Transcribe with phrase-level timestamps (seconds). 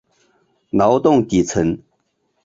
[0.71, 1.77] 劳动底层